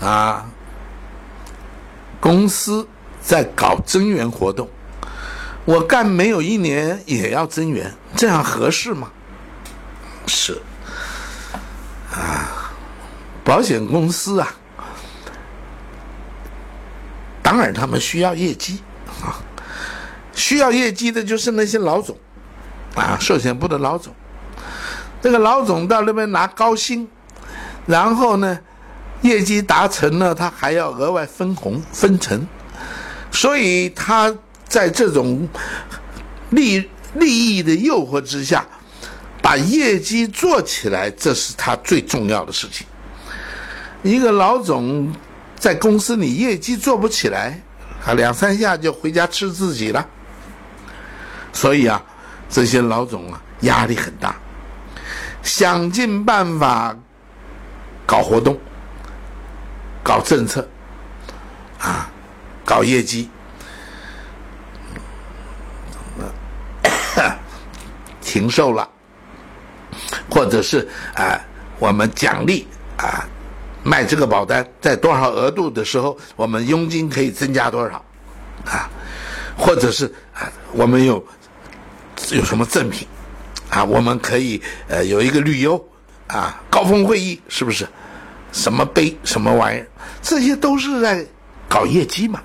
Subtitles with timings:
[0.00, 0.46] 啊，
[2.20, 2.86] 公司
[3.22, 4.68] 在搞增援活动，
[5.64, 9.10] 我干没有一年也要增援，这样合适吗？
[10.26, 10.60] 是，
[12.12, 12.72] 啊，
[13.44, 14.54] 保险公司啊，
[17.42, 18.82] 当然他们需要业绩
[19.22, 19.38] 啊，
[20.34, 22.18] 需要业绩的就是那些老总，
[22.96, 24.12] 啊，寿险部的老总，
[25.22, 27.08] 这个老总到那边拿高薪，
[27.86, 28.58] 然后呢，
[29.22, 32.46] 业绩达成了，他还要额外分红分成，
[33.30, 34.34] 所以他
[34.68, 35.48] 在这种
[36.50, 38.66] 利利益的诱惑之下。
[39.42, 42.84] 把业绩做起来，这是他最重要的事情。
[44.02, 45.12] 一个老总
[45.54, 47.62] 在公司里业绩做不起来，
[48.04, 50.04] 啊，两三下就回家吃自己了。
[51.52, 52.02] 所以啊，
[52.50, 54.34] 这些老总啊压力很大，
[55.44, 56.96] 想尽办法
[58.04, 58.58] 搞活动、
[60.06, 60.64] 搞政策，
[61.80, 62.08] 啊，
[62.64, 63.28] 搞业绩，
[68.22, 68.88] 停售了。
[70.30, 71.40] 或者是啊，
[71.80, 73.26] 我们奖励啊，
[73.82, 77.96] 卖这个保单在多少额度的时候，我们佣金可以增加多少
[78.64, 78.88] 啊？
[79.58, 81.26] 或者是啊，我们有
[82.30, 83.08] 有什么赠品
[83.70, 83.82] 啊？
[83.82, 85.84] 我们可以呃有一个旅游
[86.28, 87.88] 啊，高峰会议是不是？
[88.56, 89.86] 什么杯什么玩意儿？
[90.22, 91.24] 这些都是在
[91.68, 92.42] 搞业绩嘛。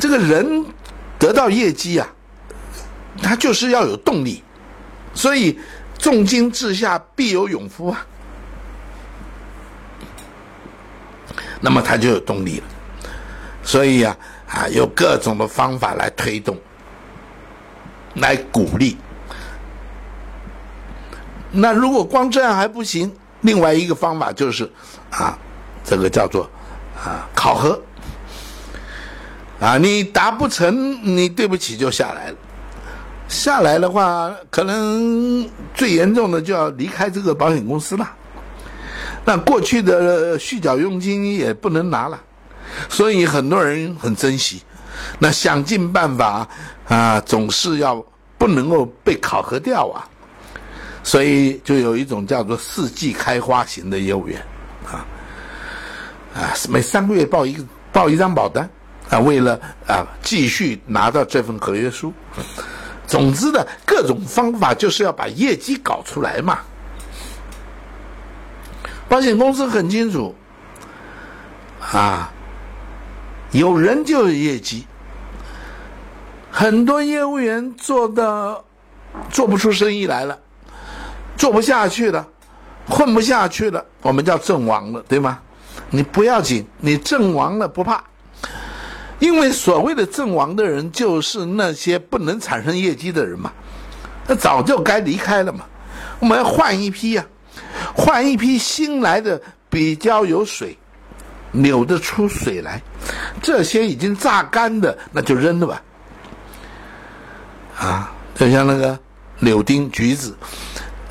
[0.00, 0.66] 这个人
[1.16, 2.06] 得到业绩啊。
[3.22, 4.42] 他就是要有动力，
[5.14, 5.58] 所以
[5.98, 8.06] 重金之下必有勇夫啊。
[11.60, 12.64] 那么他就有动力了，
[13.62, 14.16] 所以呀
[14.48, 16.56] 啊，有各种的方法来推动，
[18.14, 18.96] 来鼓励。
[21.52, 24.70] 那如果光这样还不行，另外一个方法就是
[25.10, 25.36] 啊，
[25.84, 26.48] 这个叫做
[26.96, 27.80] 啊考核
[29.60, 32.36] 啊，你达不成，你对不起就下来了。
[33.28, 38.08] 下来的话，可能最严重的就要离开这个保险公司了。
[39.24, 42.18] 那过去的续缴佣金也不能拿了，
[42.88, 44.62] 所以很多人很珍惜。
[45.18, 46.46] 那想尽办法
[46.88, 48.04] 啊，总是要
[48.36, 50.08] 不能够被考核掉啊。
[51.02, 54.40] 所以就有一种叫做四季开花型的业务员
[54.84, 55.06] 啊
[56.34, 58.68] 啊，每三个月报一个报一张保单
[59.08, 62.12] 啊，为了啊继续拿到这份合约书。
[63.06, 66.60] 总之的各种方法就是要把业绩搞出来嘛。
[69.08, 70.32] 保险公司很清楚，
[71.80, 72.32] 啊，
[73.50, 74.86] 有人就有业绩，
[76.48, 78.64] 很多业务员做的
[79.28, 80.38] 做不出生意来了，
[81.40, 82.28] 做不下去了，
[82.86, 85.38] 混不下去了，我们叫阵亡了，对吗？
[85.88, 88.04] 你不要紧，你阵亡了不怕。
[89.20, 93.50] 因为所谓的阵亡的人，就是那些不能产生业绩的人嘛，
[94.26, 95.64] 那早就该离开了嘛。
[96.18, 97.24] 我们要换一批呀，
[97.96, 99.40] 换一批新来的，
[99.70, 100.76] 比较有水，
[101.52, 102.82] 扭得出水来。
[103.40, 105.82] 这些已经榨干的，那就扔了吧。
[107.78, 108.98] 啊，就像那个
[109.38, 110.36] 柳丁、橘子，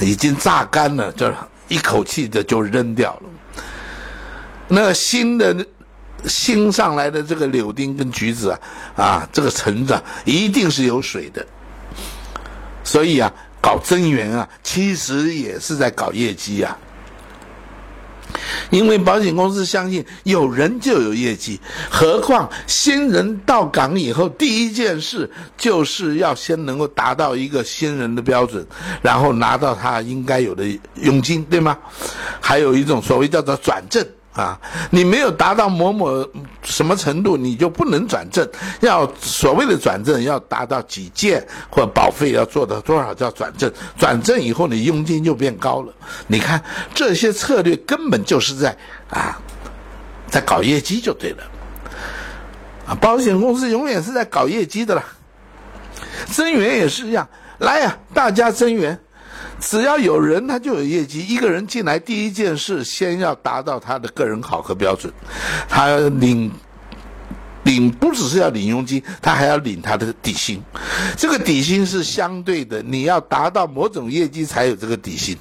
[0.00, 1.32] 已经榨干了，就
[1.68, 3.22] 一口气的就扔掉了。
[4.68, 5.66] 那新的。
[6.26, 8.58] 新上来的这个柳丁跟橘子啊，
[8.96, 11.46] 啊，这个成长一定是有水的，
[12.82, 16.76] 所以啊，搞增援啊，其实也是在搞业绩啊。
[18.70, 21.60] 因为保险公司相信有人就有业绩，
[21.90, 28.66] 何况新人到岗以后，第一件事就是要先能够达到一个新人的标准，
[29.02, 30.64] 然后拿到他应该有的
[30.96, 31.76] 佣金，对吗？
[32.40, 34.06] 还有一种所谓叫做转正。
[34.36, 34.60] 啊，
[34.90, 36.22] 你没有达到某某
[36.62, 38.46] 什么程度，你就不能转正。
[38.80, 43.72] 要所谓的转正，要达到几件或保费要做到多少叫转正。
[43.98, 45.92] 转正以后，你佣金就变高了。
[46.26, 46.62] 你看
[46.94, 48.76] 这些策略根本就是在
[49.08, 49.40] 啊，
[50.28, 51.42] 在搞业绩就对了。
[52.86, 55.02] 啊，保险公司永远是在搞业绩的啦。
[56.26, 57.26] 增援也是一样，
[57.58, 59.00] 来呀，大家增援。
[59.60, 61.26] 只要有人，他就有业绩。
[61.26, 65.12] 一个人进来，第一件事先要达到他的个人考核标准。
[65.68, 66.52] 他领
[67.64, 70.62] 领不只是要领佣金，他还要领他的底薪。
[71.16, 75.36] 这个底薪是相对的，你要达到某种业绩才有这个底薪。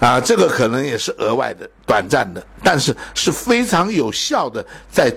[0.00, 5.14] 啊，这个可能也是额外的、短暂的，但是是非常有效的，在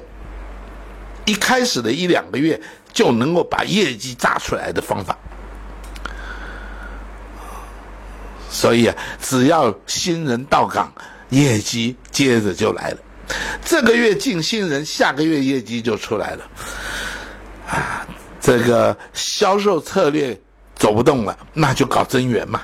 [1.25, 2.59] 一开始的一两个月
[2.91, 5.17] 就能够把业绩炸出来的方法。
[8.65, 10.91] 所以啊，只要新人到岗，
[11.29, 12.97] 业绩接着就来了。
[13.63, 16.43] 这个月进新人，下个月业绩就出来了。
[17.69, 18.07] 啊，
[18.41, 20.35] 这个销售策略
[20.75, 22.59] 走不动了，那就搞增援嘛。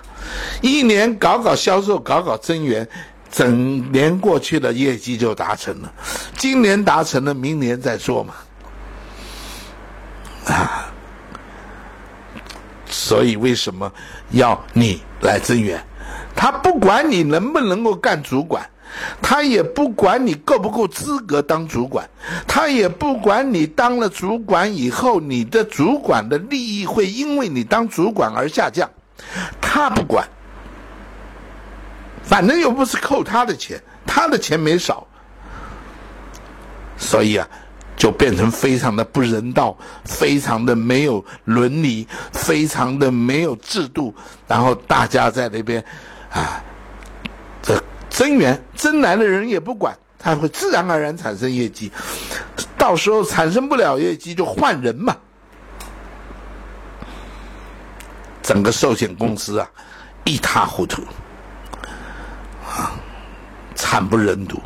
[0.63, 2.87] 一年搞搞销售，搞搞增援，
[3.31, 5.93] 整年过去了，业绩就达成了。
[6.35, 8.33] 今年达成了，明年再做嘛。
[10.47, 10.91] 啊，
[12.89, 13.93] 所以为什么
[14.31, 15.79] 要你来增援？
[16.41, 18.67] 他不管你能不能够干主管。
[19.21, 22.09] 他也不管你够不够资格当主管，
[22.47, 28.89] 他也不管你当了主管以后，你的主管的利益会因为你当主管而下降，
[29.61, 30.27] 他不管，
[32.23, 35.07] 反正又不是扣他的钱，他的钱没少，
[36.97, 37.47] 所以啊，
[37.95, 44.13] 就变成非常的不人道，非常的没有伦理，非常的没有制度，
[44.49, 45.81] 然后大家在那边，
[46.31, 46.63] 啊，
[47.61, 47.81] 这。
[48.09, 51.89] 增援增来的人也不管，他会自然而然产生业绩，
[52.77, 55.15] 到时候产生不了业绩就换人嘛。
[58.43, 59.67] 整个寿险公司啊，
[60.25, 61.01] 一塌糊涂，
[62.67, 62.91] 啊，
[63.75, 64.61] 惨不忍睹，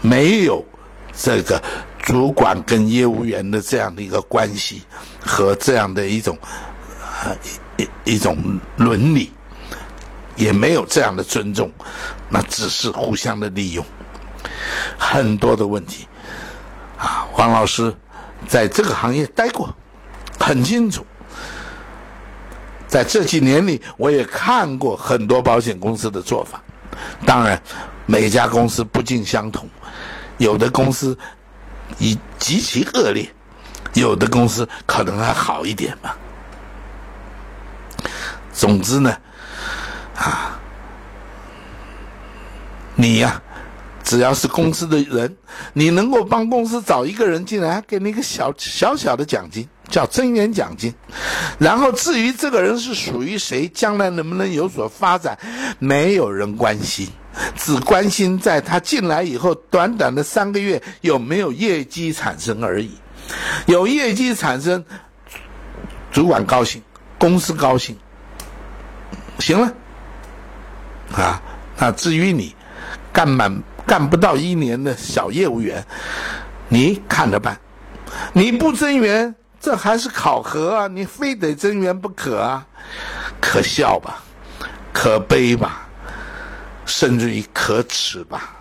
[0.00, 0.64] 没有
[1.12, 1.62] 这个
[2.02, 4.82] 主管跟业务员的这样的一个关系
[5.20, 6.36] 和这样的一种
[7.00, 7.30] 啊
[7.76, 9.30] 一一种伦理。
[10.36, 11.70] 也没有这样的尊重，
[12.28, 13.84] 那只是互相的利用，
[14.98, 16.08] 很多的问题，
[16.98, 17.94] 啊，黄老师
[18.48, 19.72] 在这个行业待过，
[20.40, 21.06] 很清楚。
[22.88, 26.62] 在这几年里，我也看过很多保险公司的做法，
[27.24, 27.60] 当然，
[28.06, 29.68] 每家公司不尽相同，
[30.38, 31.16] 有的公司
[31.98, 33.28] 以极其恶劣，
[33.94, 36.16] 有的公司可能还好一点吧。
[38.52, 39.16] 总之呢。
[40.16, 40.60] 啊，
[42.94, 43.42] 你呀，
[44.02, 45.36] 只要是公司的人，
[45.72, 50.94] 你能够帮公司找一个人进来，给你一个小小小的奖金，叫增援奖金。
[51.58, 55.36] 然后至于这个人是属于谁，将来能不能有所发展，
[55.78, 57.08] 没有人关心，
[57.56, 62.90] 只关心在他进来以后，短短的三个月有没有业绩产生而已。
[63.66, 64.84] 有业绩产生，
[66.12, 66.82] 主管高兴，
[67.18, 67.96] 公司高兴，
[69.38, 69.72] 行了。
[71.16, 71.40] 啊，
[71.78, 72.54] 那至于你
[73.12, 75.84] 干满干不到一年的小业务员，
[76.68, 77.58] 你看着办。
[78.32, 80.86] 你不增援，这还是考核啊！
[80.86, 82.66] 你非得增援不可啊！
[83.40, 84.22] 可笑吧？
[84.92, 85.86] 可悲吧？
[86.86, 88.54] 甚至于可耻吧？